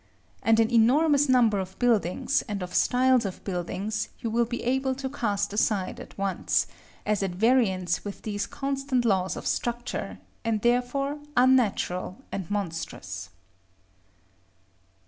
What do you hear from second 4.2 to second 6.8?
will be able to cast aside at once,